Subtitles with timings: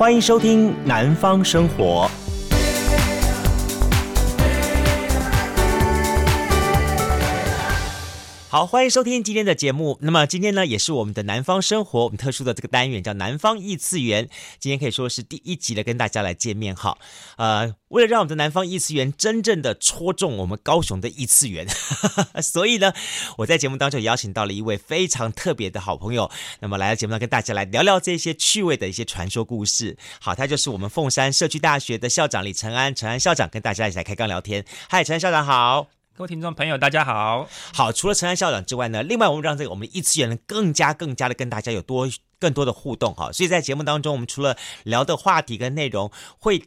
[0.00, 2.10] 欢迎收听《南方生活》。
[8.50, 9.96] 好，欢迎收听今天的节目。
[10.00, 14.28] 那么今天呢，也是我们的南方生活，我们特殊的这个单元叫南方异次元。
[14.58, 16.98] 今天可以说是第一集的跟大家来见面哈。
[17.36, 21.64] 呃，为了让我们的南方异次元真正的戳中我们高雄的异次元，
[22.42, 22.92] 所以呢，
[23.38, 29.96] 我在节目当中邀请到了一位非常特别的好朋友，那么来到节目上跟大家来聊聊这些趣味的一些传说故事。
[30.20, 34.64] 好，他就是我们凤山社区大学的校长李承安，承安校长跟大家一起来开杠聊天。
[34.88, 35.99] 嗨，承安校长好。
[36.20, 37.48] 各位听众朋友，大家好。
[37.72, 42.06] 好，除了陈安校长之外呢，另外我们让这个我们异次元呢更加更加的跟大家有多
[42.38, 43.32] 更多的互动哈。
[43.32, 46.62] 所以在节目当中，我们除了聊的话题跟内容会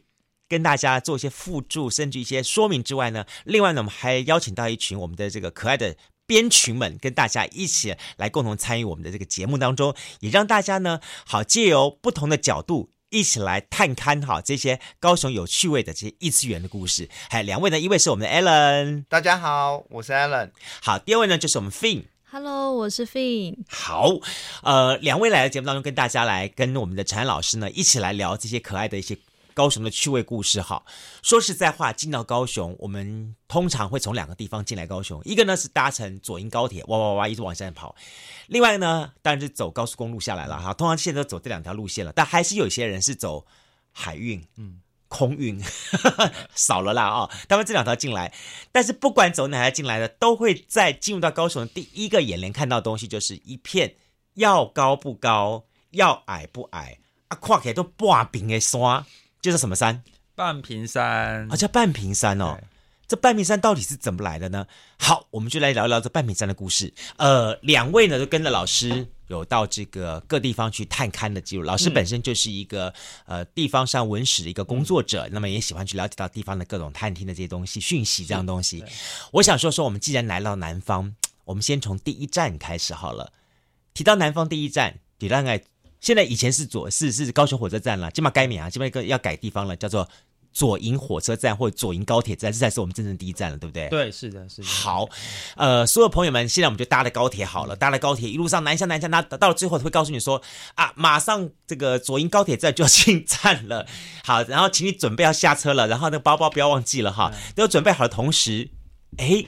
[0.48, 5.94] 跟大家做一些附注，甚至一些说明之外呢，另外呢，我们还邀请到一群我们的这个可爱的
[6.26, 12.90] 编群们，跟大家一起来共同参与我们的这个节目当中，也让大家呢好借由不同的角度。
[13.14, 17.08] 一起来探勘哈这些高雄有趣味的这些异次元的故事。
[17.30, 20.50] 还有两位呢，一位是我们的 Allen，大家好，我是 Allen。
[20.82, 23.58] 好，第二位呢就是我们 Fin，Hello，我是 Fin。
[23.68, 24.10] 好，
[24.64, 29.16] 呃，两位来到节目当中，跟大家来跟我们的陈安老师呢一起来聊这些可爱的一些。
[29.54, 30.84] 高雄的趣味故事，哈，
[31.22, 37.94] 说实在话，进到高雄，我们通常会从两个地方进来高雄，一个呢是搭乘左营高铁，哇哇哇一直往山跑；
[38.48, 40.74] 另外呢，当然是走高速公路下来了，哈。
[40.74, 43.46] 通常现在都走这两条路线了，但还是有一些人是走
[43.92, 45.62] 海运，嗯，空运
[46.56, 47.30] 少了啦啊、哦。
[47.48, 48.34] 他们这两条进来，
[48.72, 53.94] 但是不管走哪条进来的，都会在进入到高雄的第一个眼帘看到的东西，就是一片
[54.34, 59.06] 要高不高，要矮不矮啊，跨起来都半平的山。
[59.44, 60.02] 就是什么山？
[60.34, 62.58] 半屏山啊，叫半屏山哦。
[63.06, 64.66] 这半屏山到底是怎么来的呢？
[64.98, 66.94] 好，我们就来聊一聊这半屏山的故事。
[67.18, 71.62] 呃，两位呢都跟着老师有到这个各地方去探勘的记录。
[71.62, 72.88] 老师本身就是一个、
[73.26, 78.82] 嗯、呃地方上文史的一个工作者，那么也喜欢去了解到地方的各种探听的这些东西、讯息这样东西。
[79.30, 81.14] 我想说说，我们既然来到南方，
[81.44, 83.30] 我们先从第一站开始好了。
[83.92, 85.62] 提到南方第一站，你大概。
[86.04, 90.06] 现在以前是左是是高雄火车站了，今嘛改名啊，今嘛一个要改地方了，叫做
[90.52, 93.88] 左营火车站或者左营高铁站，这才是我们真正第一站了，对不对？
[93.88, 94.68] 对，是的，是的。
[94.68, 95.08] 好，
[95.56, 100.42] 呃，所有朋友们，现在我们就搭了高铁好了，搭了高铁一路上南下南下，那到了最后会告诉你说
[100.74, 103.86] 啊，马上这个左营高铁站就要进站了，
[104.24, 108.68] 好，然后请你准备要下车了，然后那个包包不要忘记了哈，都准备好的同时，
[109.16, 109.46] 哎。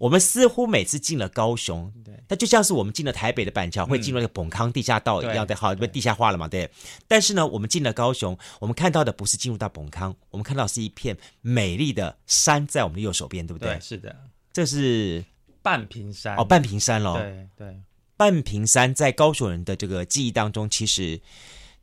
[0.00, 6.70] 我们似乎每次进了高雄，对，它就像是我们进了台北的板桥，会进入那个本康地下道一样的，好，被地下化了嘛，对。
[7.06, 13.74] 但是呢，我们进了高雄，我们看到的不是进入到本康，我们看到是一片美丽的山在我们的右手边，对不对？
[13.74, 14.16] 对，是的，
[14.54, 15.22] 这是
[15.60, 17.18] 半屏山哦，半屏山喽。
[17.18, 17.80] 对对，
[18.16, 21.20] 半屏山在高雄人的这个记忆当中，其实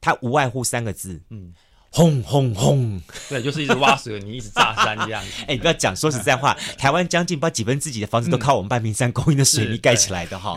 [0.02, 1.54] 它无外乎三个字，嗯。
[1.90, 3.02] 轰轰轰！
[3.30, 5.30] 对，就是一直挖水泥，一直炸山这样子。
[5.48, 10.56] 哎，你不要讲，说实在话， 台湾将近把几分之几的房子都靠我们半屏山供应的水泥盖起来的哈。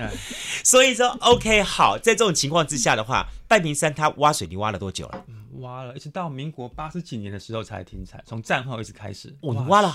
[0.64, 5.24] 所以说，OK，好，在这种情况之下的话，半屏山它挖水泥挖了多久了？
[5.54, 9.36] 挖了，一直到民国八十几年的时候才停产，从战后一直开始。
[9.40, 9.92] 我、哦、挖了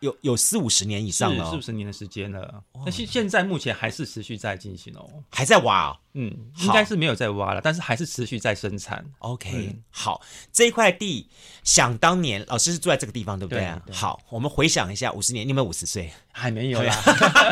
[0.00, 2.60] 有有四五十年以上了、哦，四五十年的时间了。
[2.84, 5.96] 那现现在目前还是持续在进行哦，还在挖、哦。
[6.14, 9.08] 嗯，应该是没有在挖了，但是还是持续在生产。
[9.18, 10.20] OK，、嗯、好，
[10.52, 11.28] 这一块地，
[11.62, 13.80] 想当年老师是住在这个地方，对不对啊？
[13.86, 16.10] 对对好，我们回想一下，五十年，你有没有五十岁？
[16.38, 16.94] 还没有啦。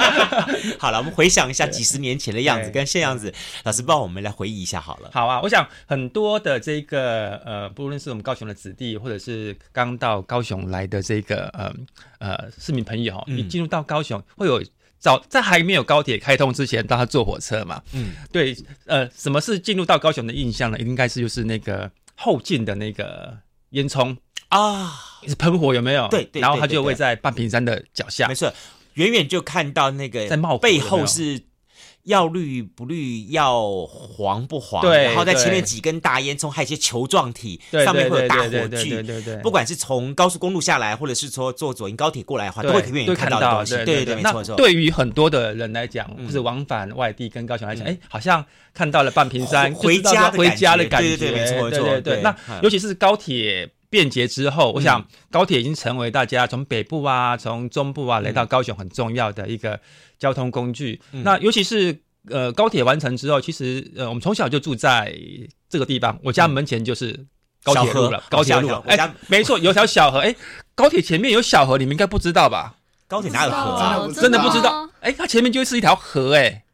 [0.79, 3.33] 好了，我们回想一下几十年前的样子跟现样子，
[3.65, 5.11] 老师帮我们来回忆一下好了。
[5.13, 11.75] 好啊，我想很多的这个呃，不论是我们高雄的子弟，或者是刚到高雄来的这个呃
[12.21, 14.63] 呃市民朋友，你进入到高雄会有。
[14.99, 17.81] 早在还没有高铁开通之前，大家坐火车嘛。
[17.93, 20.79] 嗯，对，呃，什么是进入到高雄的印象呢？
[20.79, 23.37] 应该是就是那个后进的那个
[23.71, 24.17] 烟囱
[24.49, 24.91] 啊，
[25.29, 26.09] 是喷火有没有？
[26.09, 28.53] 对，对，然后它就会在半屏山的脚下，没错，
[28.97, 31.45] 远远就看到那个在冒，背后是。
[32.07, 39.37] 要绿不绿，要黄不黄，对，然后在前面几根大烟囱，还有一些球状体，上面会有大火炬，对对对对。
[39.43, 43.75] 不管是从高速公路下来，或者是说坐左营高铁过来的话，都会远远看到的东西。
[43.84, 44.54] 对对对，没错。
[44.54, 51.16] 对于很多的人来讲，就是往返外地跟高雄来讲，哎，好像看到了半屏山，回家回家的感觉。
[51.16, 51.89] 对对对，没错没错。
[51.89, 52.22] 对对。
[52.22, 52.33] 那
[52.63, 59.80] 尤其是高铁便捷之后，我想高铁已经成为大家从北部啊、从中部啊来到高雄很重要的一个。
[60.18, 61.94] 交通工具，嗯、那尤其是
[62.30, 65.15] 呃高铁完成之后，其实呃我们从小就住在
[65.68, 67.27] 这个地方，我家门前就是
[67.62, 70.34] 高铁路了，高铁路了，哎，没错， 有条小河，哎，
[70.74, 72.77] 高铁前面有小河，你们应该不知道吧？
[73.06, 73.97] 高铁哪有河啊？
[73.98, 76.65] 哦、真的不知道，哎，它前面就是一条河，哎。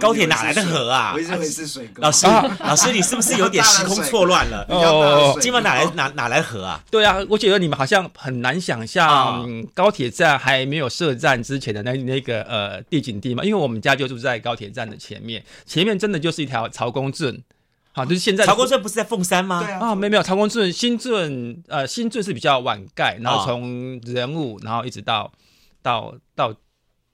[0.00, 1.12] 高铁哪来的河啊？
[1.14, 2.00] 我以为是水沟。
[2.02, 2.26] 老师，
[2.64, 4.64] 老师，你是不是有点时空错乱了？
[4.70, 6.82] 哦，金门哪来哪哪来的河啊？
[6.90, 17.42] 对啊，我觉得你们好像很难想象高铁站还没有设站之前的那那个呃地景地嘛，因为我们家就住在高铁站的前面，前面真的就是一条曹公圳。
[17.92, 19.62] 好，就是现在曹公圳不是在凤山吗？
[19.62, 25.30] 对啊，啊，没有没有，曹公圳新圳呃新圳是比较晚盖，然后从人物，然后一直到
[25.82, 26.54] 到到。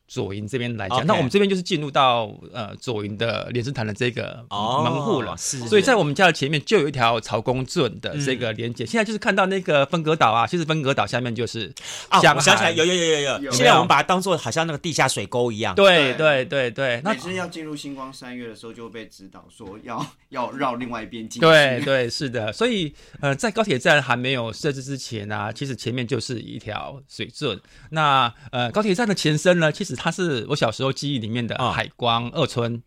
[0.09, 5.59] 左营这边来讲，那我们这边就是进入到呃左营的莲池潭的这个门户了，是。
[5.69, 8.87] 所以在我们家的前面就有一条曹公圳的这个连接。
[8.87, 11.71] 现在就是看到那个分隔岛啊，其实分隔岛下面就是
[12.09, 13.53] 啊，我想起来，有有有有有。
[13.53, 15.75] 现在我们把它当做好像那个地下水沟一样。
[15.75, 17.03] 对对对对。
[17.05, 21.41] 每次要进入星光三月的时候，就会被指导说要要绕另外一边进去。
[21.41, 27.61] 对对是的，所以呃，在高铁站还没有设置之前啊，其实前面就是一条水圳。
[27.91, 29.98] 那呃，高铁站的前身呢，其实。
[29.99, 32.83] 它是我小时候记忆里面的海光二村，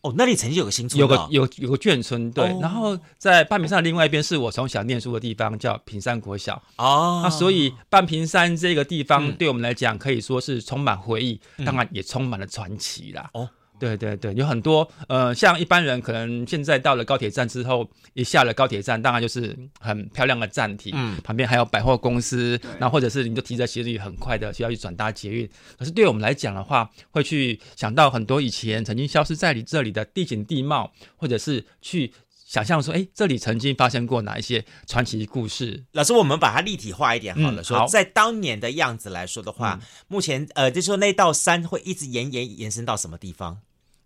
[0.00, 2.44] 哦，那里曾经有个新村，有个有有个眷村，对。
[2.60, 6.60] 然后在半屏山的另外一边是我从小念书的地方，叫屏山国小。
[6.78, 13.28] 哦，那所以半屏山这个地方对我们来讲可以说是充满回忆，当然也充满了传奇啦。
[13.34, 13.48] 哦。
[13.78, 25.48] 对对对，有很多呃，像一般人可能现在到了高铁站之后，一下了高铁站，当然就是很漂亮的站体，嗯，旁边还有百货公司，那或者是你就提着行李很快的需要去转搭捷运。
[25.78, 32.12] 可是对我们来讲的话，会去想到很多以前曾经消失在你这里的地景地貌，或者是去
[32.46, 35.84] 想象说，哎，这里曾经发生过哪一些传奇故事。
[35.92, 43.58] 老师，我们把它立体化一点好了，嗯、说好在当年的样子来说的话，嗯、目前呃，就是说那道山会一直延延延伸到什么地方？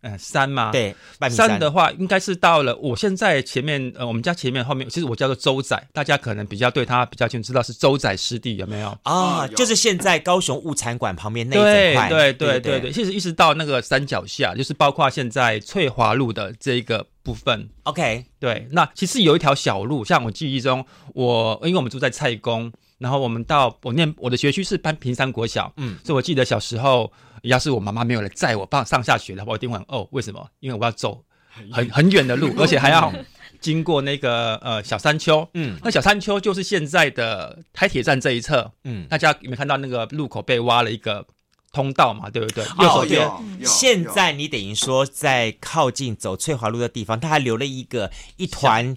[0.03, 0.71] 嗯，山吗？
[0.73, 0.95] 对，
[1.29, 8.97] 山的话，应该是到了我现在前面，呃，我们家前面后面，其实我叫做周仔，大家可能比较对他比较清楚，知道是周仔湿地有没有？
[9.03, 12.09] 啊，就是现在高雄物产馆旁边那一块。
[12.09, 17.69] 对对对对对，其实一直到那个山脚下，就是包括现在翠华路的这一个部分。
[17.83, 20.83] OK，对，那其实有一条小路，像我记忆中，
[21.13, 27.13] 我因为我们住在蔡公，然后我们到我念我的学区是半屏山国小，嗯，所以我记得小时候。
[27.43, 30.49] 要是我妈妈没有来载我放上下学的话，我一定会哦，为什么？
[30.61, 31.25] 因为我要走
[31.73, 33.13] 很 很远的路， 而且还要
[33.61, 35.47] 经过那个呃小山丘。
[35.55, 38.73] 嗯，那小山丘就是现在的台铁站这一侧。
[38.85, 41.27] 嗯，大家有没有看到那个路口被挖了一个
[41.73, 42.31] 通道嘛？
[42.31, 42.65] 对不对？
[42.65, 43.29] 右手边。
[43.65, 48.97] 现在你等于说在靠近走翠华路的地方，它还留了一个一团。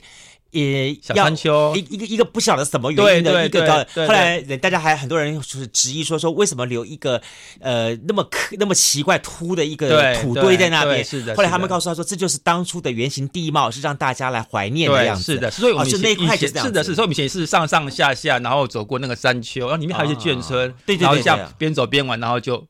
[0.54, 7.22] 也小山丘，一一个一个不晓得什么原因的一个高，后来大家还很多人就是质疑说说为什么留一个
[7.60, 8.26] 呃那么
[8.60, 11.04] 那么奇怪凸的一个土堆在那边？
[11.04, 11.36] 是的。
[11.36, 15.34] 后来他们告诉他说，这就是当初的原型地貌，是让大家来怀念的样子。
[15.34, 22.64] 是的，所以我们是那一块是的，是所以我们以前是上上下下，然后走过那个山丘，然后里面还有一些眷村，对对对，然后这样边走边玩，然后就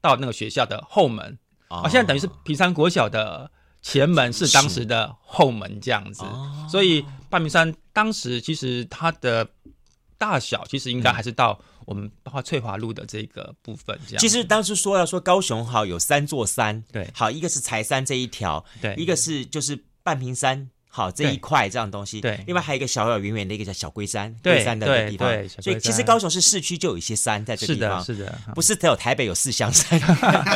[0.00, 1.36] 到那个学校的后门。
[1.68, 3.50] 啊，现在等于是平山国小的。
[3.86, 6.24] 前门是当时的后门这样子，
[6.68, 9.48] 所以半屏山当时其实它的
[10.18, 14.20] 大小其实应该还是到我们包括翠华路的这个部分这样。
[14.20, 20.68] 其实当时说要说高雄好有三座山，对，好一个是柴山这一条，对，一个是就是半屏山。
[20.96, 30.00] 好，这一块这样东西，对，另外还有一个小小圆圆的一个叫小龟山，龟山的地方，所以其实高雄市市区就有一些山在这地方，是的，不是只有台北有四香山，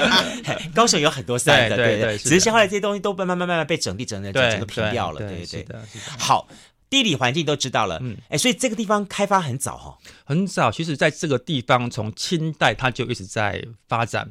[0.74, 5.76] 高雄有很多山的，对对，只是后来这些东西都慢慢慢慢被整地整的，整个平掉了，对对对。
[6.18, 6.48] 好，
[6.88, 14.26] 地理环境都知道了，嗯，哎，所以这个地方开发很早哈，很早，其实在这个地方从清代它就一直在发展。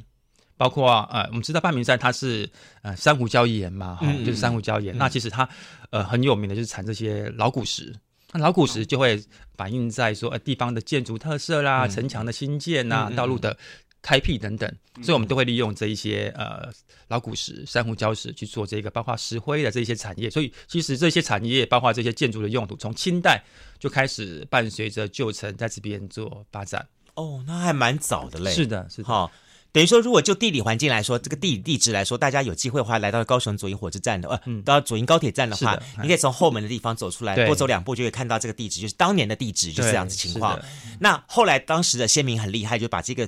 [0.59, 2.49] 包括呃，我们知道半明山它是
[2.81, 4.93] 呃珊瑚礁岩嘛，哈、嗯，就是珊瑚礁岩。
[4.93, 5.47] 嗯、那其实它
[5.89, 7.95] 呃很有名的就是产这些老古石，
[8.33, 9.23] 那老古石就会
[9.55, 13.57] 反映在说呃地方的建筑特色啦、嗯、城墙的新建呐、啊、嗯、道路的
[14.01, 16.69] 开辟等等，嗯、所以我们都会利用这一些呃
[17.07, 20.29] 老古石、珊瑚礁石去做这个，包括石灰的这些产业。
[20.29, 23.41] 所以其实这些产业，包括这些建筑的用途，从清代
[23.79, 26.85] 就开始伴随着旧城在这边做发展。
[27.13, 28.51] 哦，那还蛮早的嘞。
[28.51, 29.07] 是的，是的。
[29.07, 29.31] 好。
[29.71, 40.59] 等于说，如果就地理环境来说，这个地理地质来说，大家有机会的话，来到高雄左营火车站的，呃，嗯、到左营高铁站的话，的你可以从后门的地方走出来，多走两步就会看到这个地址，就是当年的地址，就是这样子情况。
[40.99, 43.27] 那后来当时的先民很厉害，就把这个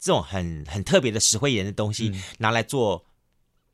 [0.00, 3.04] 这种很很特别的石灰岩的东西拿来做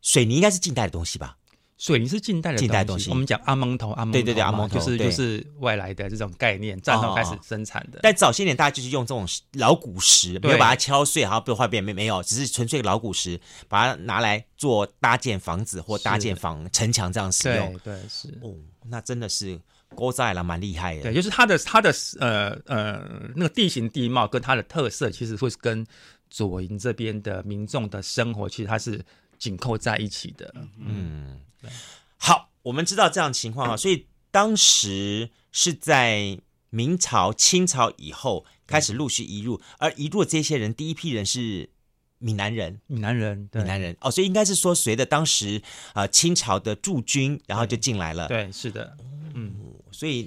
[0.03, 1.37] 水泥，应该是近代的东西吧。
[1.77, 7.99] 水泥是近代的近代东西，我们讲阿蒙头，阿蒙头，对对对，阿蒙头就是就是外来的这种概念，战后开始生产的。
[8.01, 17.79] 但早些年大家就是用这种老古石，没有把它敲碎，然后不坏变没没有，只是纯粹老古石，把它拿来做搭建房子或搭建房城墙这样使用。
[17.81, 18.55] 对，是哦，
[18.87, 19.61] 那真的是
[19.97, 21.03] 锅在了，蛮厉害的。
[21.03, 23.03] 对，就是它的它的呃呃
[23.35, 25.85] 那个地形地貌跟它的特色，其实会跟
[26.31, 29.05] 左营这边的民众的生活，其实它是。
[29.45, 30.55] 紧扣在一起的。
[30.79, 31.39] 嗯，
[32.17, 36.39] 好，我们知道这样情况啊，所以当时是在
[36.71, 41.69] 明朝、清朝以后开始陆续移入，而移入这些人，第一批人是
[42.19, 45.61] 闽南人，闽南人，闽南人哦，所以应该是说，随着当时
[45.93, 48.27] 呃清朝的驻军，然后就进来了。
[48.29, 48.97] 对，是的，
[49.35, 49.55] 嗯，
[49.93, 50.25] 所以。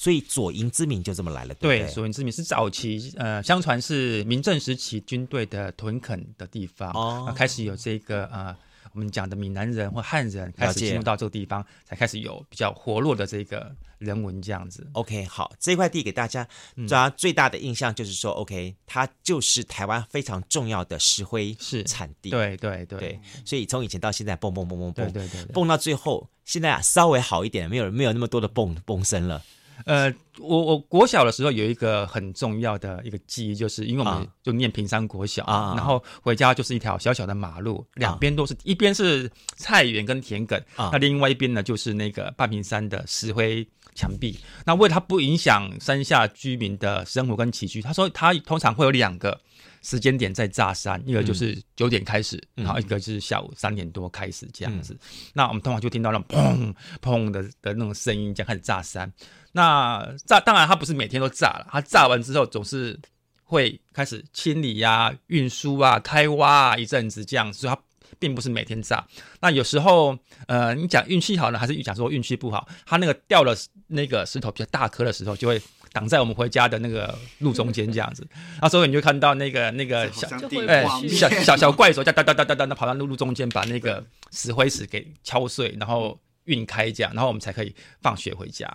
[0.00, 8.56] 所以左营之名就这么来了，对，对，左营之名是早期呃，相传是明郑时期军队的屯垦的地方，哦，开始有这个呃，
[8.94, 14.88] 我们讲的闽南人或汉人开始进入到这个地方，才开始有比较活络的这个人文这样子。
[14.92, 16.48] OK，好，这块地给大家
[16.88, 21.84] 抓最大的印象就是说，嗯，OK，它就是台湾非常重要的石灰是。
[21.84, 29.42] 产地，对对对，对，所以从以前到现在蹦蹦蹦蹦蹦，对对对，蹦到最后，现在啊稍微好一点，没有没有那么多的蹦蹦声了。
[29.84, 44.38] 呃，我我国小的时候有一个很重要的一个记忆，就是因为我们就念平山国小啊，然后回家就是一条小小的马路，两边都是一边是菜园跟田埂，那另外一边呢就是那个半屏山的石灰墙壁。
[44.64, 49.38] 那为了它不影响山下居民的生活跟起居，他说他通常会有两个
[49.82, 54.96] 时间点在炸山，一个就是九点开始，然后一个就是下午三点多开始这样子。
[55.32, 59.12] 那我们通常就听到那种砰砰的的那种声音，这样开始炸山。
[59.52, 62.98] 那炸当然，它不是每天都炸了，它炸完之后总是
[63.44, 67.80] 会开始清理呀、啊、运输啊、开挖啊一阵子这样，所以它
[68.18, 69.04] 并不是每天炸。
[69.40, 70.16] 那有时候，
[70.46, 72.68] 呃，你讲运气好呢，还是讲说运气不好？
[72.86, 73.56] 它那个掉了
[73.88, 75.60] 那个石头比较大颗的时候，就会
[75.92, 78.24] 挡在我们回家的那个路中间这样子。
[78.62, 80.28] 那时候你就看到那个那个小
[80.68, 88.68] 哎小小小怪手，哒哒哒哒哒哒，那跑到路路中间把那个石灰石给敲碎，然后运开这样，然后我们才可以放学回家。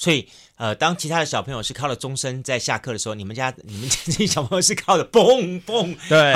[0.00, 0.26] 所以，
[0.60, 6.34] 呃，当其他的小朋友是靠了钟声在下课的时候，你们家你们家这些小朋友是靠着嘣嘣， 对，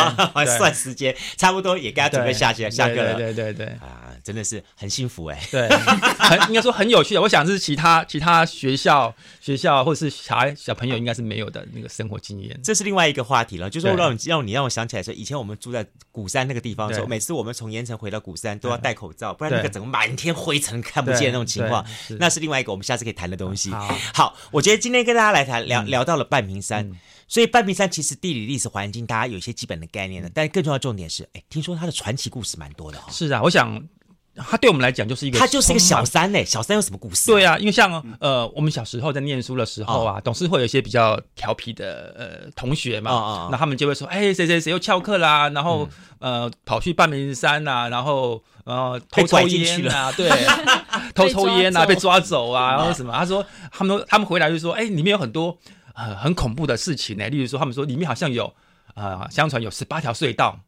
[0.56, 3.12] 算时间，差不多也该准备下去下课了。
[3.16, 5.38] 对对对对啊，真的是很幸福哎。
[5.50, 7.20] 对，很 应该说很有趣的。
[7.20, 12.58] 我想是其他其他学校学校或者是小孩小朋友应该是没有的那个生活经验。
[12.64, 21.84] 这是另外一个话题了，就是说让你让你让我想起来说，以前我们住在鼓山那个地方的时候，每次我们从盐城回到鼓山都要戴口罩，不然那个整个满天灰尘看不见那种情况，
[22.18, 23.70] 那是另外一个我们下次可以谈的东西。
[24.14, 24.34] 好。
[24.52, 26.96] 我觉得今天跟大家来谈聊聊到了半屏山，嗯、
[27.28, 33.12] 所以半屏山其实地理历史环境大家有一些基本的概念的，但更重要的重点是，哎，听说它的传奇故事蛮多的哈、哦。
[33.12, 33.86] 是啊，我想
[34.36, 36.44] 它对我们来讲就是一个，它就是一个小三呢。
[36.44, 37.34] 小三有什么故事、啊？
[37.34, 45.88] 对啊，因为像呃，我们小时候在念书的时候啊，总是会有一些比较调皮的呃同学嘛，那、哦哦、他们就会说，哎，谁谁谁又翘课啦，然后、
[46.18, 50.28] 嗯、呃跑去半屏山呐、啊，然后呃偷抽烟啊，对。
[51.14, 53.12] 偷抽烟啊，被抓走啊，然后什么？
[53.12, 55.56] 他说他们他们回来就说，哎，里面有很多
[55.94, 57.28] 呃很恐怖的事情呢。
[57.28, 58.52] 例如说，他们说里面好像有
[58.94, 60.58] 呃，相传有十八条隧道，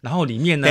[0.00, 0.68] 然后里面呢，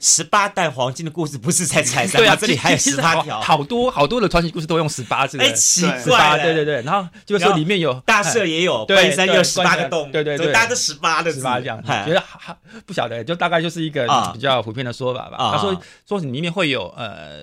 [0.00, 2.26] 十八担黄金的故事不是在柴山吗？
[2.26, 6.82] 对啊，这里还有十八条，好多好多的传奇故事都用十八这个，哎，奇怪，对对对。
[6.82, 12.56] 然后就是说里面有大社也有，半山也有十八个洞，对对对，大家都十八的十八这样，觉得还
[12.86, 15.36] 不晓得，就大概就是一个比较普遍的说法吧。
[15.52, 17.38] 他说说里面会有呃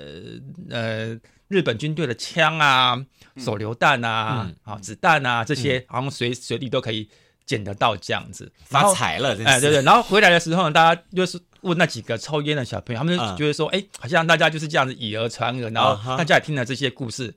[0.69, 1.19] 呃。
[1.51, 2.97] 日本军队的枪啊、
[3.35, 7.09] 手榴弹啊、嗯、啊子弹啊这些，好像随随地都可以
[7.45, 9.31] 捡得到，这样子发财了。
[9.43, 9.81] 哎，对对。
[9.81, 17.33] 然后回来的时候呢，大家就是问那几个抽烟的小朋友，他们就觉得说，哎、嗯，好像大家就是这样子以讹传讹，然后大家也听了这些故事，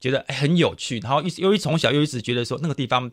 [0.00, 3.10] 觉得哎很有趣，然后一由于从小又一直觉得说那个地方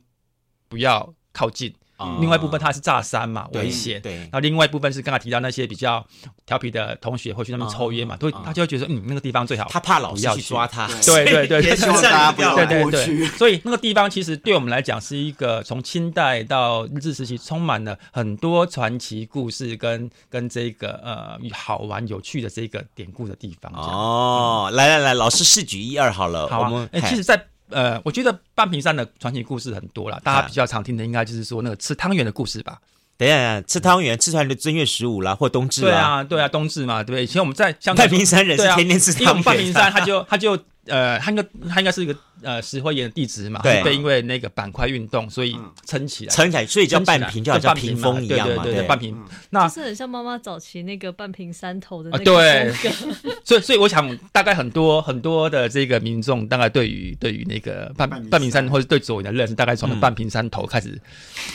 [0.68, 1.74] 不要靠近。
[2.20, 4.02] 另外一部分它是炸山嘛，危险。
[4.02, 4.16] 对。
[4.18, 6.06] 然后另外一部分是刚才提到那些比较
[6.46, 9.68] 调皮的同学会去那边抽烟嘛，都他就会觉得嗯那个地方最好。
[9.70, 10.88] 他怕老师去抓他。
[11.06, 11.62] 对对 对。
[11.62, 13.26] 也希望大家不要过去。
[13.26, 23.72] 所以那个地方其实对我们来讲是一个从清代到日治时期充满了很多传奇故事跟跟这个呃好玩有趣的这个典故的地方。
[23.74, 26.48] 哦，来来来，老师试举一二好了。
[26.48, 26.90] 好啊。
[26.92, 32.80] 哎，其实，在呃，我觉得半屏山的传奇故事很多了，大家比较常听的应该就是说那个吃汤圆的故事吧。
[33.18, 35.82] 等一下，吃汤圆，吃出来的正月十五啦，或冬至。
[35.82, 37.24] 对啊，对啊，冬至嘛，对不对？
[37.24, 40.58] 以前我们在像半屏山人是天天吃汤圆，因为我们半屏山他就他就。
[40.86, 49.18] 呃，他应该他应该是一个呃石灰岩的地质嘛，对，因为那个板块运动，所以撑起来，撑起来，所以叫半平，就好像屏风一样嘛，对对，半平。
[49.52, 52.24] 那是很像妈妈早期那个半平山头的那个。
[52.24, 52.72] 对，
[53.46, 61.00] 所以所以我想，大概很多很多的这个民众，大概对于对于那个半半平山或者对左营的认识，大概从半平山头开始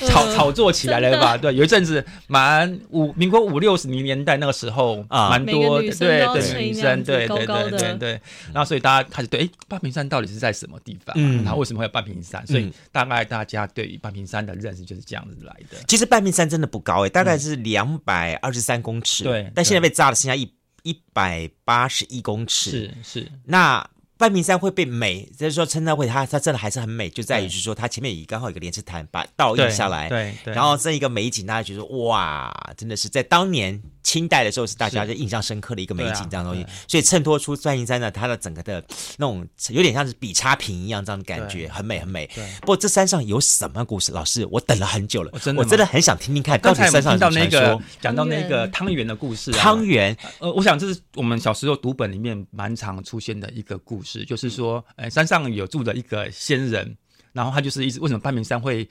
[0.07, 1.37] 炒炒作起来了吧？
[1.37, 8.21] 对，有一阵子蛮五民国五六十年代那个时候啊，蛮多对对女生，对对对对对，
[8.53, 9.29] 然后所以大家开始。
[9.29, 11.45] 对，哎，半平山到底是在什么么地方，嗯。
[11.45, 12.73] 然后为什么会有半屏山，所以嗯。
[12.91, 15.79] 大概大家对于半屏山的认识就是这样子来的。
[15.87, 20.53] 其实半屏山真的不高诶，大概是两百二十三公尺，对但现在被炸了，剩下一
[20.83, 23.89] 一百八十一公尺，是是，那。
[24.17, 27.49] 半屏山会被美，就是说称赞会它它真的还是很美，就在于对。
[27.55, 36.71] 是说它前面有刚好有一个莲池潭把倒映下来，对对，然后这一个美景，大家觉得哇，真的是在当年清代的时候是大家就印象深刻的一个美景这样东西，啊。
[36.89, 38.83] 所以衬托出半屏山呢，它的整个的
[39.19, 42.27] 那种有点像是比差评一样这样的感觉，很美很美。
[42.35, 44.13] 对不过这山上有什么故事？
[44.13, 56.97] 老师，我等了很久了，哦真的我真的很想听听看，到底山上听到那个有什么传说讲到那个汤圆的故事啊，汤圆，呃，我想这是我们小时候读本里面蛮常出现的一个故事，就是说，呃，山上有住的一个仙人，
[57.33, 58.89] 然后他就是一直为什么半屏山会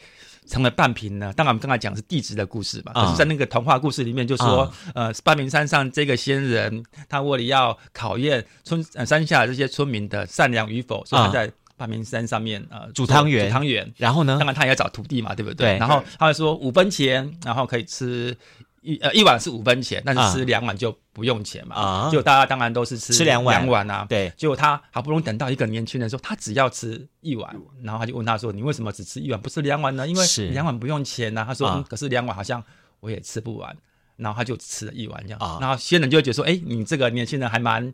[0.48, 1.32] 成了半屏呢？
[1.38, 13.94] 当然，我们刚才讲是地质的故事嘛，啊可是在那个童话故事里面就说，呃，半屏山上这个仙人，他为了要考验村呃山下这些村民的善良与否，所以他在半屏山上面呃煮汤圆煮汤圆。
[13.98, 14.46] 然后呢当？
[14.46, 15.76] 然，他也要找徒弟嘛，对不对？
[15.76, 18.36] 对然后他会说五分钱，然后可以吃
[18.84, 21.76] 一呃一碗是五分钱，但是吃两碗就不用钱嘛。
[21.76, 24.06] 啊就大家当然都是吃吃两碗两碗啊。
[24.10, 30.08] 对，结果他好不容易等到一个年轻人说，他只要吃一碗，然后他就问他说：“你为什么只吃一碗，不吃两碗呢？
[30.08, 32.64] 因为两碗不用钱啊。”他说：“啊嗯，可是两碗好像
[33.00, 33.76] 我也吃不完。”
[34.18, 35.40] 然后他就吃了一碗这样。
[35.40, 37.94] 啊然后仙人就会觉得说：“哎，你这个年轻人还蛮。”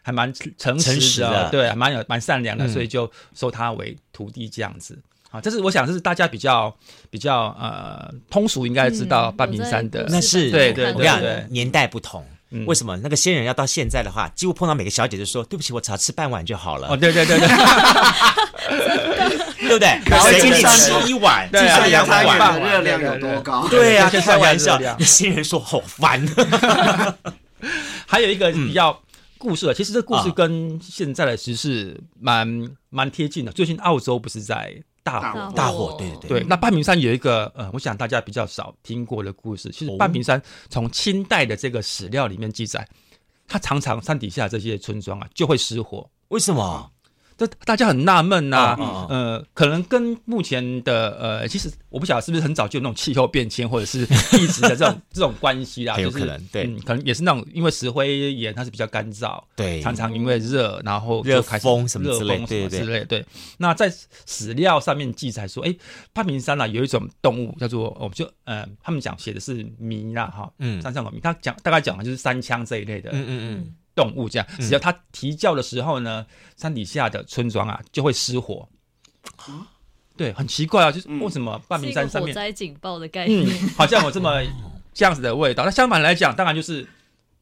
[0.00, 4.98] 还蛮诚诚实的，实的对，还蛮有蛮善良的，嗯所以就收他为徒弟这样子。
[5.30, 6.74] 好，这是我想这是大家比较
[7.10, 12.24] 比较呃通俗应该知道嗯半屏山的那是对对对对年代不同。
[12.50, 16.88] 嗯为什么那个仙人要到现在的话，几乎碰到每个小姐就说：“对不起，我只要吃半碗就好了。
[16.88, 17.46] 哦，对对对对，
[19.68, 20.00] 对不对？
[20.10, 22.58] 然后谁给你吃一碗，对啊两碗？
[22.58, 23.68] 的热量有多高？
[23.68, 24.96] 对啊，对开玩笑热量。
[24.98, 26.26] 那新人说好烦。
[28.08, 28.98] 还有一个比较
[29.36, 32.48] 故事的，其实这故事啊跟现在的时事蛮
[32.88, 33.52] 蛮贴近的。
[33.52, 34.72] 最近澳洲不是在
[35.10, 39.70] 大火大火，对对对，那半屏山有一个呃，我想大家比较少听过的故事。
[39.70, 42.86] 其实半屏山从清代的这个史料里面记载，
[43.46, 46.08] 它常常山底下这些村庄啊就会失火。
[46.28, 46.90] 为什么？
[47.38, 48.76] 这大家很纳闷呐，
[49.08, 56.64] 呃，可能跟目前的呃，其实我不晓得是不是很早就有那种气候变迁或者是地质的这种这种关系啦， 很有就是可能对。
[56.64, 62.80] 嗯，可能也是那种因为石灰岩它是比较干燥，对常常因为热，然后就热开风什么之类热风什么对对。
[62.80, 63.24] 之类，对。
[63.56, 63.88] 那在
[64.26, 65.72] 史料上面记载说，哎，
[66.12, 70.82] 半屏山啊有一种动物叫做，我们就呃，他们讲写的是麋啦哈，嗯。
[70.82, 76.24] 山上的麋，他讲大概讲的就是山羌这一类的，嗯嗯嗯，动物这样，只要它啼叫的时候呢，
[76.56, 78.68] 山底下的村庄啊就会失火。
[80.16, 83.44] 对，很奇怪啊，就是为什么半是一个屏山上面，火灾警报的概念。
[83.44, 84.40] 嗯， 好像有这么
[84.94, 85.64] 这样子的味道。
[85.64, 86.86] 那相反来讲，当然就是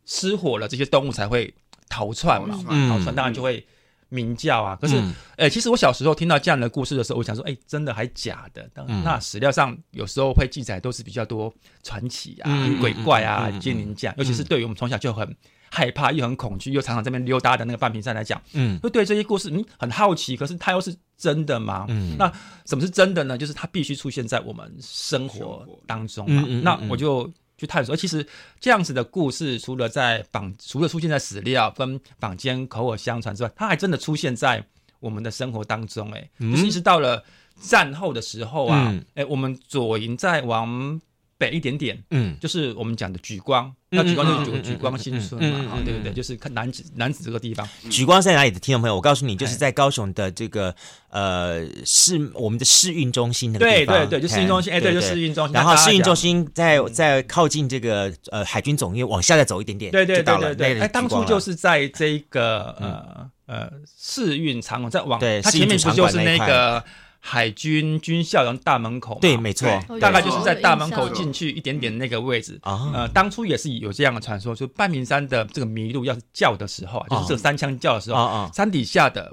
[0.06, 1.52] 失火了，这些动物才会
[1.90, 3.66] 逃窜嘛，嗯逃窜当然就会
[4.08, 4.76] 鸣叫啊。
[4.80, 8.68] 可是，嗯呃，其实我小时候听到这样的故事的时候，我想说，哎，真的还假的？
[8.74, 15.36] 当嗯那史料上有时候会记载都是比较多传奇啊、嗯鬼怪啊嗯、精灵这样，尤其是对于我们从小就很
[15.70, 20.36] 害怕又很恐惧，又常常在那边溜达的那个半瓶山来讲，嗯会对这些故事嗯很好奇。
[20.36, 21.86] 可是它又是真的吗？
[21.88, 22.30] 嗯那
[22.64, 23.36] 什么是真的呢？
[23.36, 26.42] 就是它必须出现在我们生活当中嘛。
[26.42, 28.26] 嗯嗯嗯那我就去探索，其实
[28.60, 34.64] 这样子的故事，除了在坊，除了出现在史料跟坊间口耳相传之外，它还真的出现在
[35.00, 36.10] 我们的生活当中。
[36.12, 36.52] 哎、嗯。
[36.52, 37.24] 就是一直到了
[37.60, 41.00] 战后的时候啊，哎、嗯我们左营在往
[41.38, 42.02] 北一点点。
[42.10, 42.36] 嗯。
[42.40, 46.12] 就是我们讲的莒光，嗯那莒光就是嗯嗯莒莒光新村嘛，对不对？
[46.12, 50.74] 就是看南子南子这个地方，莒光在哪里的听众朋友，我告诉你，就是在高雄的这个
[51.10, 55.54] 呃市我们的市运中心那个地方，对对对，就市运中心，哎，对，就市运中心。
[55.54, 66.84] 然后市运中心，心在在靠近这个呃海军总院往下再走一点点，对对对对对，哎，当初就是在这个呃呃市运场馆，在往对它前面不就是那个
[67.26, 69.18] 海军军校园大门口？
[69.20, 69.68] 对，没错
[70.00, 72.56] 大概就是在大门口进去一点点那个位置。
[72.62, 79.32] 啊，呃，当初也是有这样的传说，就半屏山的这个麋鹿要是叫的时候啊，就是这三枪叫的时候，啊啊山底下的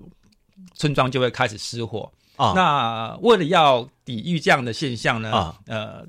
[0.73, 2.12] 村庄就会开始失火。
[2.36, 6.03] 啊，那为了要抵御这样的现象呢，啊呃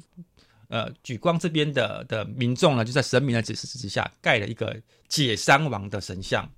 [0.69, 4.75] 呃，举光这边的的民众呢，就在神明的指示之下，盖了一个
[5.07, 6.49] 解山王的神像。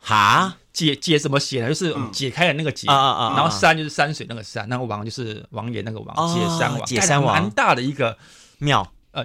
[0.00, 1.68] 哈解解怎么写呢？
[1.68, 8.16] 就是嗯解开了那个解，啊啊啊，然后山就是山水那个山，那个王就是王爷那个王，哦解山王，解山王蛮大的一个
[8.58, 9.24] 庙呃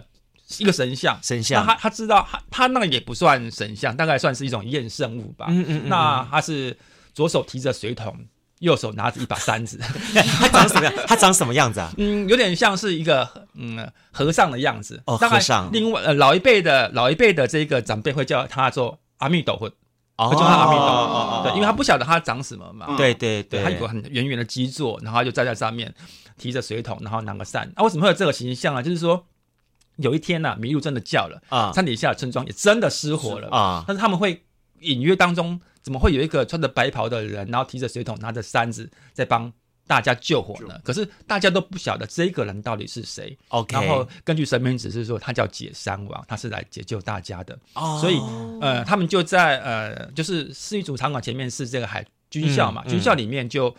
[0.59, 1.15] 一个神像。
[1.15, 5.45] 那神像，他他知道他他那个也不算神像，大概算是一种验圣物吧。
[5.49, 6.75] 嗯嗯嗯那他是
[7.13, 8.25] 左手提着水桶，
[8.59, 9.79] 右手拿着一把扇子，
[10.39, 10.93] 他长什么样？
[11.07, 11.91] 他长什么样子啊？
[11.97, 15.01] 嗯，有点像是一个嗯和尚的样子。
[15.05, 19.71] 哦大概和尚另外呃老一辈的老一辈的这个长辈会叫他做阿弥陀佛。
[20.17, 22.95] 哦会叫他阿弥陀对，因为他不晓得他长什么嘛，嗯。
[22.97, 25.93] 对对对，他有个很圆圆的基座，然后他就站在上面
[26.37, 27.71] 提着水桶，然后拿个扇。
[27.75, 28.81] 啊，为什么会有这个形象啊？
[28.81, 29.25] 就是说
[29.97, 31.71] 有一天呐、啊，麋鹿真的叫了，啊。
[31.73, 33.49] 山底下的村庄也真的失火了。
[33.49, 33.83] 啊。
[33.87, 34.45] 但是他们会
[34.79, 39.51] 隐约当中，怎么会有一个穿着白袍的人，然后提着水桶，拿着扇子在帮
[39.87, 40.79] 大家救火呢？
[40.83, 43.37] 可是大家都不晓得这个人到底是谁。
[43.49, 47.57] OK，然后根据神明指示说，他叫解山王，他是来解救大家的。
[47.73, 48.19] 哦所以
[48.61, 53.75] 呃，他们就在呃，就是市一组场馆前面是这个海军校嘛，嗯嗯军校里面就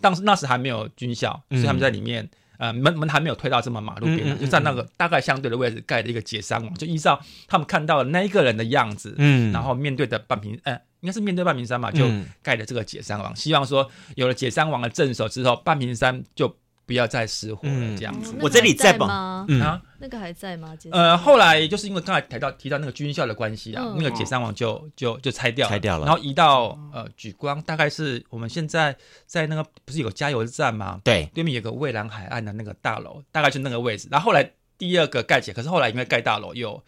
[0.00, 2.28] 当时那时还没有军校，嗯所以他们在里面。
[2.60, 7.18] 呃，门门还没有推到这么马路边，就在那个大概相对的位置盖了一个解山王，就依照
[7.48, 16.54] 他们看到的那一个人的样子，嗯然后面对的半屏，呃，应该是面对半屏山嘛，就嗯盖了这个解山王，希望说有了解山王的镇守之后，半屏山就
[16.86, 18.34] 不要再失火了，嗯这样子。
[18.40, 19.46] 我这里在吗？
[19.48, 20.76] 嗯啊，那个还在吗？
[20.90, 31.00] 呃，后来就是因为刚才提到提到那个军校的关系啊，嗯那个解山王就就就拆掉了，拆掉了然后移到呃莒光，大概是我们现在在那个不是有个加油站吗？
[31.04, 34.08] 对，对面有个蔚蓝海岸的那个大楼，大概就那个位置。
[34.10, 36.82] 然后后来第二个盖起来，可是后来因为盖大楼又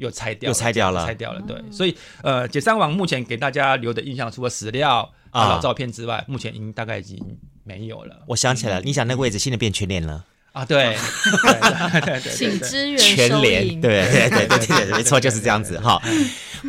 [0.00, 1.40] 又拆掉了，又拆掉了拆掉了。
[1.46, 7.16] 对，哦所以呃，解散网目前给大家留的印象，除了史料啊啊老照片之外，目前已经大概已经
[7.62, 10.64] 没有了我想起来了，你想那个位置现在变全联了，啊。
[10.64, 10.96] 对，
[11.42, 13.80] 对对对对请支援收全联，银。
[13.80, 16.00] 对对对对对，没错，就是这样子哈。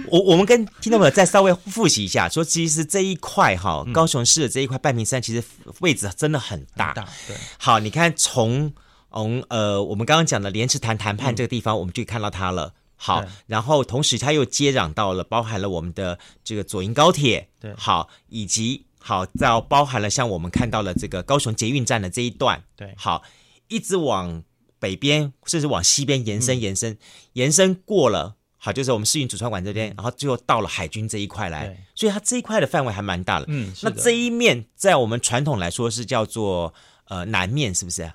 [0.07, 5.43] 我我们跟听众朋友再稍微复习一下，说其实这一块哈，高雄市的这一块半屏山，其实
[5.79, 6.93] 位置真的很大。
[6.93, 7.35] 大对。
[7.57, 8.71] 好，你看从
[9.11, 12.73] 从呃我们刚刚讲的莲池潭谈判这个地方，我们就看到它了。
[13.03, 23.23] 好，然后同时它又接壤到了，包含了我们的这个左营高铁，对好，以及好，到包含了像我们看到了这个高雄捷运站的这一段，对好，
[23.69, 24.43] 一直往
[24.77, 26.97] 北边，甚至往西边延伸，嗯延伸，
[27.33, 28.35] 延伸过了。
[28.63, 33.45] 好，就是我们市营主船馆这边，然后最后到了海军这一块来，所以它这一块的范围还蛮大的。
[33.47, 36.71] 嗯，那这一面在我们传统来说是叫做
[37.05, 38.11] 呃南面，是不是？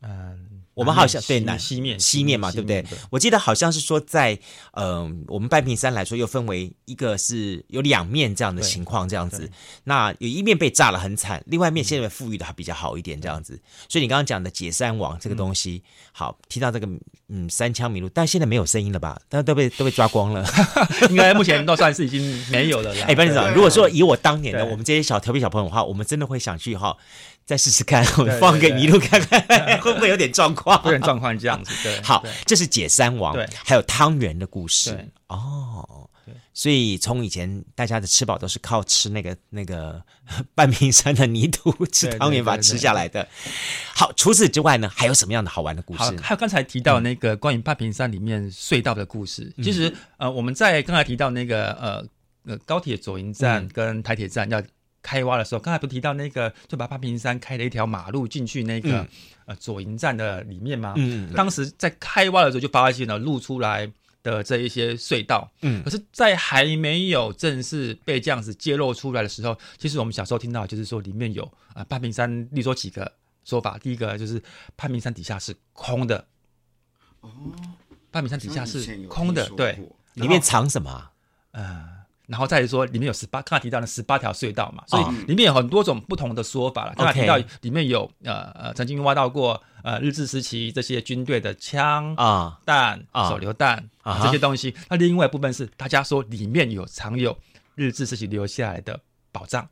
[0.00, 2.84] 嗯，我们好像西对南西面西面嘛，对不对？
[3.10, 4.38] 我记得好像是说在
[4.72, 9.50] 呃我们半屏山来说，又分为一个是有两面这样的情况，这样子。
[9.84, 13.60] 那有一面被炸了很惨，另外一面现在富裕的还比较好一点，这样子。
[13.88, 16.88] 所以你刚刚讲的解山王这个东西，好提到这个
[17.28, 19.20] 嗯三枪迷路，但现在没有声音了吧？
[19.28, 20.46] 但都被 都被抓光了。
[21.10, 23.06] 应该目前都算是已经没有了啦。
[23.10, 26.96] 哎，班长长，如果说以我当年的我们这些小调皮小朋友的话，我们真的会想去哈，
[27.48, 29.40] 再试试看， 我们放个对麋鹿看看
[29.80, 30.82] 会不会有点状况。
[30.82, 33.48] 不然状况这样子，对，好对，这是解山王，对。
[33.64, 35.08] 还有汤圆的故事。
[35.28, 36.10] 哦。
[36.26, 36.34] 对。
[36.52, 40.02] 所以从以前大家的吃饱都是靠吃那个那个
[40.54, 43.26] 半屏山的泥土，吃汤圆把它吃下来的。
[43.94, 46.02] 好，除此之外呢，还有什么样的好玩的故，事？
[46.20, 49.64] 还有刚才提到那个关于半屏山里面隧道的故事，嗯。
[49.64, 52.04] 其实呃，我们在刚才提到那个呃
[52.44, 53.70] 呃高铁左营站嗯。
[53.72, 54.62] 跟台铁站要
[55.08, 59.08] 开挖的时候，刚才不是提到那个就把半屏山开了一条马路进去那个、嗯。
[59.48, 60.92] 呃左营站的里面吗？
[60.96, 61.32] 嗯。
[61.32, 63.90] 当时在开挖的时候就发现了露出来
[64.22, 65.82] 的这一些隧道，嗯。
[65.82, 71.42] 可是，在还没有正式被这样子揭露出来的时候，其实我们小时候听到就是说里面有
[71.72, 73.10] 啊、呃半屏山，例如说几个
[73.42, 74.42] 说法，第一个就是
[74.76, 76.26] 半屏山底下是空的，
[77.20, 77.30] 哦，
[78.10, 79.78] 半屏山底下是空的对，
[80.12, 81.10] 里面藏什么啊？
[81.52, 81.88] 呃，
[82.28, 86.92] 然后再说里面有十八，刚才提到的十八条隧道嘛，所以哦里面有很多种不同的说法了。
[86.94, 94.74] 刚才提到里面有呃呃曾经挖到过呃日治时期这些军队的枪啊弹、啊手榴弹啊这些东西。
[94.90, 97.36] 那另外一部分是大家说里面有藏有
[97.74, 99.00] 日治时期留下来的
[99.32, 99.66] 宝藏。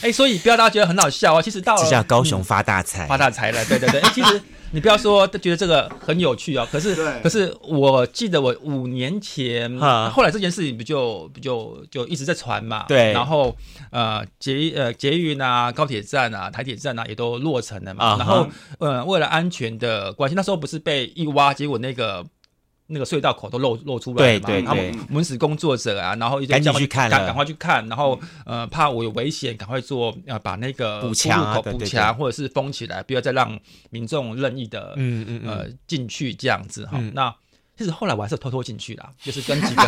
[0.00, 3.06] 哎，所以不要大家觉得很好笑哦，其实到了这叫高雄嗯发大财。
[3.06, 4.00] 发大财了，对对对。
[4.00, 13.56] 诶其实 你不要说觉得这个很有趣哦，可是可是我记得我五年前，哈后来这件事情不就不就就一直在传嘛，对然后
[13.90, 18.46] 呃捷呃捷运啊、高铁站啊、台铁站啊也都落成了嘛，然后
[18.78, 22.24] 呃为了安全的关系，那时候不是被一挖，结果那个。
[22.90, 24.94] 那个隧道口都露露出来了嘛，对对然后对。
[25.10, 27.10] 文史工作者啊，然后一赶紧去看。
[27.10, 36.92] 了赶赶快去看，然后呃怕我有危险，赶快做呃把那个补墙口补墙或者是封起来，不要再让民众任意的嗯嗯嗯，呃进去这样子哈。
[36.94, 37.12] 嗯。
[37.14, 37.34] 那
[37.76, 39.82] 其实后来我还是偷偷进去啦，就是跟几个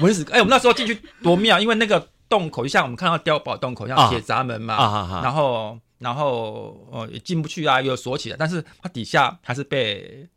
[0.00, 10.28] 文史哎，我们那时候进去多妙，因为那个洞口就像我们看到碉堡洞口，像啊铁闸门嘛，然后然后呃也进不去啊，又锁起来，但是它底下还是被。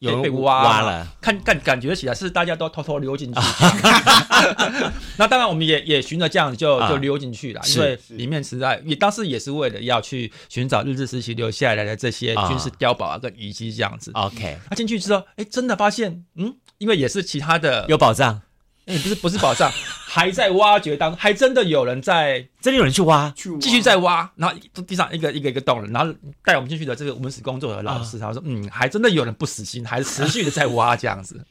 [0.00, 3.40] 有人被挖挖了，看感感觉起来是大家都偷偷溜进去，
[5.16, 6.88] 那当然我们也也循着这样子就啊。
[6.88, 14.10] 就溜进去了，因为里面实在也当时也是为了要去寻找日治时期留下来的这些军事碉堡啊跟遗迹这样子。
[14.14, 18.40] OK，他进去之后，哎，真的发现，嗯，因为也是其他的有宝藏，
[18.86, 19.70] 哎，不是不是宝藏，
[20.06, 23.58] 还在挖掘当中，还真的有人在，真的有人去挖，去挖。
[23.58, 31.44] 继续在挖，然后地上一个一个一个洞了，然后带我们进去的这个文史工作的老师，他说，嗯，还真的有人不死心，还是持续的在挖这样子，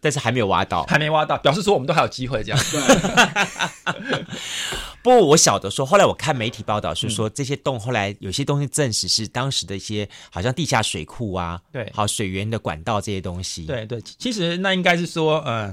[0.00, 2.58] 但是还没有挖到，还没挖到，表示说我们都还有机会这样。
[2.58, 2.82] 子。
[5.00, 15.72] 不过我晓得说，后来我看媒体报道是说，这些洞后来有些东西证实是当时的一些好像地下水库啊，对，好水源的管道这些东西，对对，其实那应该是说，呃。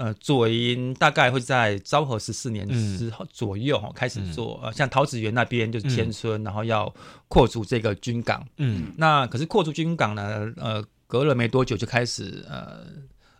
[0.00, 6.90] 呃，左营大概会在昭和十四年之后左右哈、嗯、开始做，呃，像桃子园那边就是迁村，嗯、然后要
[7.28, 8.42] 扩筑这个军港。
[8.56, 12.80] 嗯，那可是扩筑军港呢，呃，隔了没多久就开始呃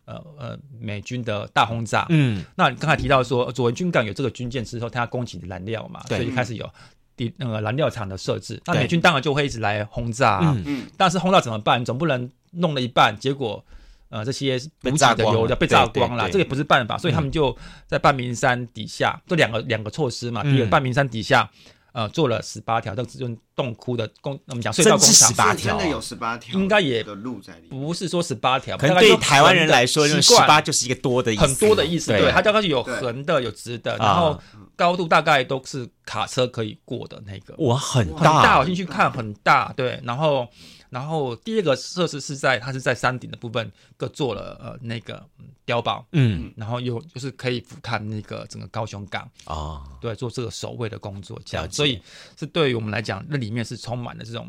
[0.05, 2.05] 呃呃美军的大轰炸。
[2.11, 6.71] 嗯，那你刚才提到说左营军港有这个军舰之后，它要供给燃料嘛，所以就开始有
[7.17, 8.61] 第那个燃料厂的设置。
[8.67, 10.53] 那美军当然就会一直来轰炸、啊。
[10.59, 11.83] 嗯嗯，但是轰炸怎么办？
[11.83, 13.65] 总不能弄了一半，结果。
[14.11, 20.43] 呃，这些补给的油的被炸光了，这个也不是办法，所以他们就在半明山底下，这两个两个措施嘛。
[20.43, 21.49] 第二，半明山底下，
[21.93, 32.11] 呃，做了十八条，这用洞窟的工，我们讲隧道工厂，十八条，真的有十八条，应该也的路在里，不是说十八条，可能对台湾人来说，十八就是一个多的意思，很多的意思。
[32.11, 34.37] 对，它大概是有横的，有直的，然后
[34.75, 37.55] 高度大概都是卡车可以过的那个。
[37.65, 40.49] 哇，很大，很大，我进去看很大，对，然后。
[40.91, 45.25] 然后第二个设施是在，它是在山顶的部分各做了呃那个
[45.67, 52.03] 碉堡，嗯，然后又就是可以俯瞰那个整个高雄港啊，哦、对，做这个守卫的工作，这样，所以
[52.39, 54.47] 是对于我们来讲，那里面是充满了这种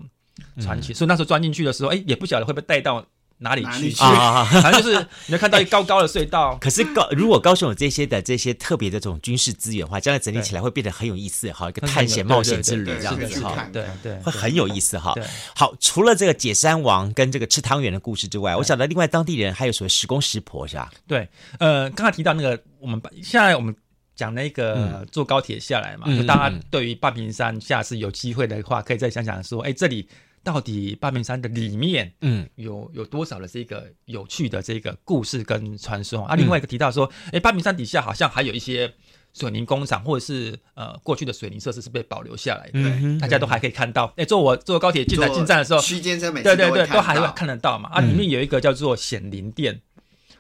[0.60, 0.92] 传奇。
[0.92, 3.06] 嗯、所以那时候钻进去的时候，哎，也不晓得会不会带到。
[3.42, 3.92] 哪里去？
[4.62, 6.58] 反正就是你要看到一高高的隧道。
[6.62, 13.68] 可是高，如果高雄有这些的这些特别的这种军事资源的话，将来整理起来会变得很有意思，哈一个探险冒险之旅这样子哈。
[13.74, 15.14] 对对，会很有意思哈。
[15.56, 20.92] 好，除了这个解山王跟这个吃汤圆的故事之外，我晓得另外当地人还有所谓石公石婆是吧？
[21.08, 21.28] 对，
[21.60, 23.76] 呃，刚才提到那个我们现在我们
[24.16, 30.08] 讲那个坐高铁下来嘛，就大家对于半屏山下次有机会的话，可以再想想说，哎，这里。
[30.44, 36.36] 到底八面山的里面，嗯，有有多少的这个有趣的这个故事跟传说啊？
[36.36, 38.92] 另外一个提到说，哎，八面山底下好像还有一些
[39.34, 44.12] 水泥工厂，或者是呃过去的水泥设施是被保留下来的，嗯，大家都还可以看到。
[44.18, 47.90] 哎，坐我坐高铁进来进站的时候，区间车每对对对，都还会看得到嘛。
[47.90, 49.80] 啊，里面有一个叫做显灵殿，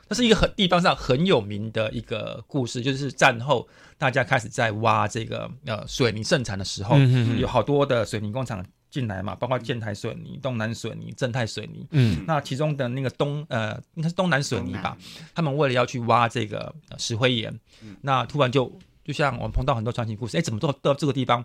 [0.07, 3.67] 那是一个很地方上很有名的一个故事，就是战后
[3.99, 6.97] 大家开始在挖这个呃水泥盛产的时候，
[7.37, 8.65] 有好多的水泥工厂。
[8.91, 11.87] 进来嘛，包括建台水泥、东南水泥、正泰水泥。
[11.91, 14.97] 嗯，那其中的那个东呃，应该是东南水泥吧？
[15.33, 17.49] 他们为了要去挖这个石灰岩，
[17.81, 18.69] 嗯、那突然就
[19.05, 21.43] 就像我们碰到很多传奇故事，哎，怎么到到这个地方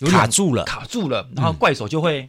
[0.00, 0.64] 有卡住了？
[0.64, 2.28] 卡住了，然后怪手就会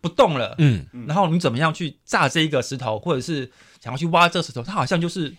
[0.00, 0.56] 不动了。
[0.58, 3.48] 嗯，然后你怎么样去炸这一个石头，或者是
[3.80, 5.32] 想要去挖这个石头，它好像就是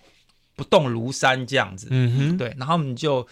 [0.55, 1.89] 不动如山这样子。
[1.91, 3.27] 嗯哼，对，然后你就。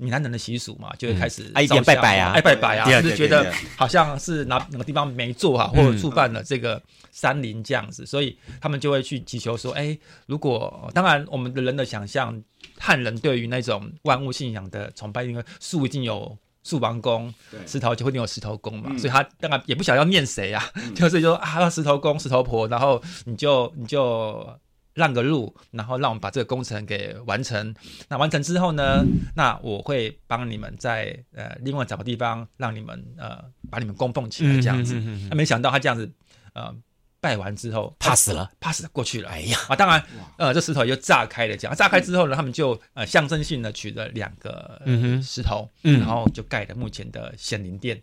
[0.00, 6.82] 闽南人的习俗嘛，就会开始爱拜拜啊，爱拜拜啊，就是觉得好像是哪哪个地方没做好，或者触犯了这个
[7.12, 12.42] 山林这样子，所以他们就会去祈求说，哎，如果当然我们的人的想象，
[12.78, 17.32] 汉人对于那种万物信仰的崇拜，因为树一定有树王公，
[17.66, 20.64] 石头就会一定有石头公嘛，所以他当然也不想要念谁啊，
[20.96, 24.58] 就是说啊石头公、石头婆，然后你就你就。
[24.94, 27.74] 让个路，然后让我们把这个工程给完成。
[28.08, 29.04] 那完成之后呢，
[29.36, 34.94] 那我会帮你们在呃另外找个地方，让你们呃把你们供奉起来这样子。
[34.94, 36.10] 他、嗯嗯嗯、没想到他这样子
[36.54, 36.74] 呃
[37.20, 39.28] 拜完之后，怕死了，怕死了过去了。
[39.28, 40.02] 哎呀啊，当然
[40.36, 44.82] 呃这石头又炸开了，这样炸开之后呢，他们就呃象征性的取了两个
[45.22, 48.02] 石头，嗯、然后就盖了目前的显灵殿。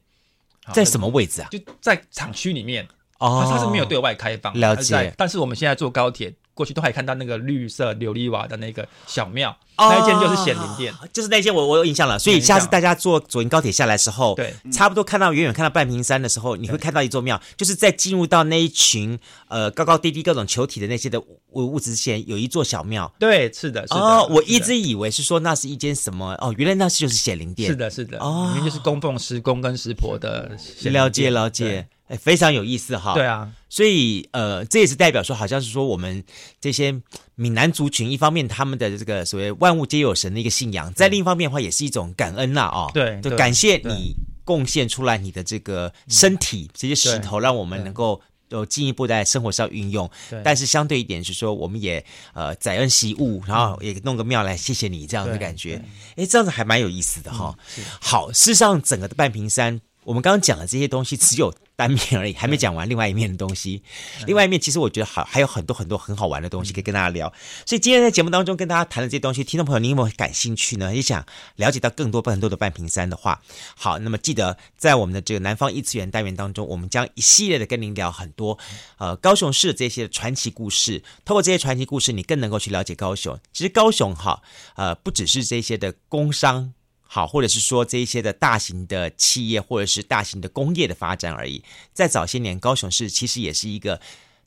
[0.73, 1.47] 在什么位置啊？
[1.49, 2.87] 就在厂区里面
[3.19, 5.13] 哦，它是没有对外开放，了解。
[5.17, 6.33] 但是我们现在坐高铁。
[6.57, 12.17] 过去都还看到那个绿色琉璃瓦的那个小庙，哦、那一间就是显灵殿，就是那间我我有印象了。
[12.17, 19.17] 所以下次大家坐左营高铁下来的时候，对，差不多看到远远看到半屏山的时候，你会看到一座庙，就是在进入到那一群
[19.49, 23.13] 呃高高低低各种球体的那些的物物质之前，有一座小庙。
[23.19, 23.99] 对，是的，是的。
[23.99, 27.69] 哦，我一直以为是说那是一间什么哦，原来那是就是显灵殿。
[27.69, 28.17] 是的，是的。
[28.17, 30.57] 哦，里面就是供奉石公跟石婆的。
[30.85, 31.87] 了解，了解。
[32.07, 33.13] 哎，非常有意思哈。
[33.13, 36.23] 对啊，所以呃，这也是代表说，好像是说我们
[36.61, 37.01] 这些
[37.35, 42.87] 闽南族群，一方面他们的这个所谓万物皆有神的一个信仰，在另一方面的话，也是一种感恩呐啊。
[42.93, 44.15] 对，就感谢你
[44.45, 50.09] 贡献出来你的这个身体，这些石头，让我们能够有进一步在生活上运用。
[50.45, 55.83] 但是相对一点是说，我们也呃载恩惜物，然后也弄个庙来谢谢你这样的感觉。
[56.15, 57.53] 哎，这样子还蛮有意思的哈。
[57.99, 59.81] 好，事实上整个的半屏山。
[60.07, 63.83] 我们刚刚讲的这些东西只有单面而已，还没讲完另外一面的东西。
[64.25, 67.27] 另外一面，其实我觉得好还有很多很多很好玩的东西可以跟大家聊。
[67.65, 70.95] 所以今天在节目当中跟大家谈的这些东西，听众朋友，您有没有感兴趣呢？
[70.95, 71.25] 也想
[71.57, 73.41] 了解到更多更多的半瓶山的话，
[73.75, 78.57] 好，那么记得在我们的这个南方异次元单元当中，我们将一系列的跟您聊很多
[78.99, 81.03] 呃高雄市的这些传奇故事。
[81.25, 83.37] 透过这些传奇故事，你更能够去了解高雄。
[83.51, 84.41] 其实高雄哈，
[84.77, 86.73] 呃，不只是这些的工商。
[87.07, 91.63] 好，或者是说这一些的大型的企业，或者是大型的工业的发展而已。
[91.93, 94.01] 在早些年，高雄市其实也是一个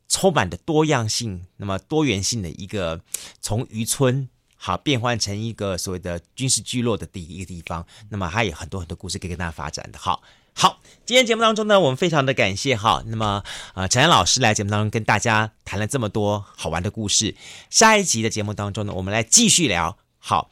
[0.09, 3.01] 充满的多样性、那么多元性的一个
[3.40, 7.87] 从渔村好变换成一个所谓的军事聚落的第一个地方。
[8.11, 9.99] 那么还有很多很多故事可以跟大家发展的。
[9.99, 13.03] 好，好，今天节目当中呢，我们非常的感谢哈。
[13.07, 13.42] 那么
[13.75, 17.35] 呃，陈安老师来节目当中跟大家谈了这么多好玩的故事。
[17.70, 20.51] 下一集的节目当中呢，我们来继续聊好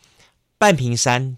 [0.56, 1.36] 半屏山。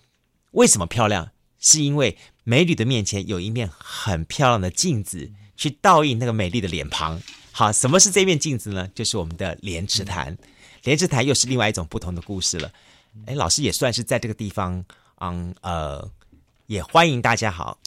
[0.53, 1.31] 为什么漂亮？
[1.59, 7.21] 是因为美女的面前有一面很漂亮的镜子，去倒映那个美丽的脸庞。
[7.53, 8.89] 好，什么是这面镜子呢？
[8.95, 10.37] 就是我们的莲池潭。
[10.85, 12.73] 莲池潭又是另外一种不同的故事了。
[13.27, 14.83] 哎，老师也算是在这个地方，
[15.21, 16.11] 嗯呃，
[16.67, 17.79] 也欢迎大家好。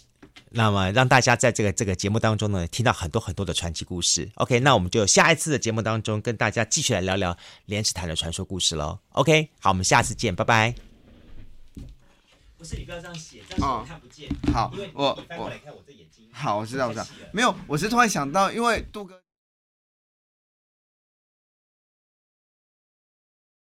[0.51, 4.29] 那么让大家在这个这个节目当中呢，听到很多很多的传奇故事。
[4.35, 8.99] OK，那我们就下一次的节目当中跟大家继续来聊聊莲池潭的传说故事喽。
[9.13, 10.92] OK，好，我们下次见，拜拜。
[12.63, 14.29] 不是你不要这样写，这样写我看不见。
[14.53, 15.03] 好，因为我
[15.37, 15.51] 我
[16.31, 19.22] 好，我知道，我知道，没有，我是突然想到，因为杜哥。